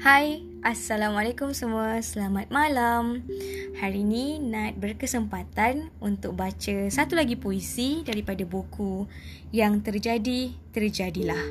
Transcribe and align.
Hai, 0.00 0.40
Assalamualaikum 0.64 1.52
semua. 1.52 2.00
Selamat 2.00 2.48
malam. 2.48 3.28
Hari 3.76 4.00
ini 4.00 4.40
Nat 4.40 4.80
berkesempatan 4.80 5.92
untuk 6.00 6.32
baca 6.32 6.88
satu 6.88 7.12
lagi 7.12 7.36
puisi 7.36 8.00
daripada 8.08 8.48
buku 8.48 9.04
Yang 9.52 9.84
Terjadi, 9.84 10.56
Terjadilah. 10.72 11.44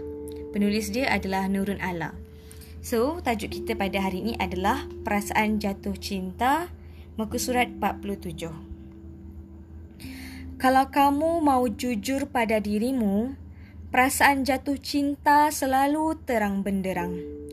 Penulis 0.58 0.90
dia 0.90 1.14
adalah 1.14 1.46
Nurun 1.46 1.78
Ala. 1.78 2.18
So, 2.82 3.22
tajuk 3.22 3.54
kita 3.54 3.78
pada 3.78 4.02
hari 4.02 4.26
ini 4.26 4.34
adalah 4.42 4.90
Perasaan 5.06 5.62
Jatuh 5.62 6.02
Cinta, 6.02 6.74
muka 7.14 7.38
surat 7.38 7.70
47. 7.70 8.50
Kalau 10.58 10.90
kamu 10.90 11.46
mau 11.46 11.62
jujur 11.70 12.26
pada 12.34 12.58
dirimu, 12.58 13.38
perasaan 13.94 14.42
jatuh 14.42 14.82
cinta 14.82 15.54
selalu 15.54 16.18
terang 16.26 16.66
benderang. 16.66 17.47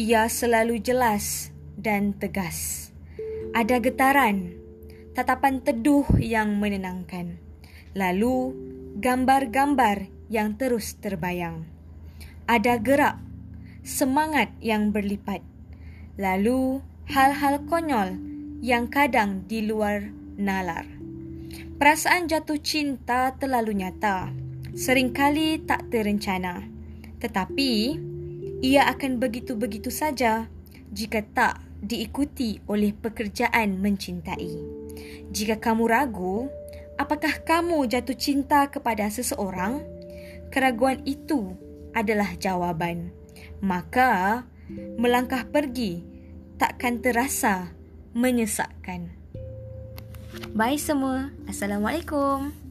Ia 0.00 0.32
selalu 0.32 0.80
jelas 0.80 1.52
dan 1.76 2.16
tegas. 2.16 2.88
Ada 3.52 3.84
getaran, 3.84 4.56
tatapan 5.12 5.60
teduh 5.60 6.08
yang 6.16 6.56
menenangkan. 6.56 7.36
Lalu, 7.92 8.56
gambar-gambar 8.96 10.08
yang 10.32 10.56
terus 10.56 10.96
terbayang. 10.96 11.68
Ada 12.48 12.80
gerak, 12.80 13.20
semangat 13.84 14.48
yang 14.64 14.88
berlipat. 14.88 15.44
Lalu, 16.16 16.80
hal-hal 17.12 17.68
konyol 17.68 18.16
yang 18.64 18.88
kadang 18.88 19.44
di 19.44 19.68
luar 19.68 20.08
nalar. 20.40 20.88
Perasaan 21.76 22.24
jatuh 22.24 22.56
cinta 22.56 23.36
terlalu 23.36 23.84
nyata, 23.84 24.32
seringkali 24.72 25.68
tak 25.68 25.92
terencana. 25.92 26.64
Tetapi, 27.20 27.72
ia 28.60 28.88
akan 28.92 29.16
begitu-begitu 29.16 29.88
saja 29.88 30.48
jika 30.92 31.24
tak 31.24 31.64
diikuti 31.80 32.60
oleh 32.68 32.92
pekerjaan 32.92 33.80
mencintai. 33.80 34.52
Jika 35.32 35.56
kamu 35.56 35.88
ragu, 35.88 36.52
apakah 37.00 37.40
kamu 37.40 37.88
jatuh 37.88 38.16
cinta 38.16 38.68
kepada 38.68 39.08
seseorang? 39.08 39.80
Keraguan 40.52 41.00
itu 41.08 41.56
adalah 41.96 42.36
jawaban. 42.36 43.16
Maka, 43.64 44.44
melangkah 45.00 45.48
pergi 45.48 46.04
takkan 46.60 47.00
terasa 47.00 47.72
menyesakkan. 48.12 49.08
Bye 50.52 50.76
semua. 50.76 51.32
Assalamualaikum. 51.48 52.69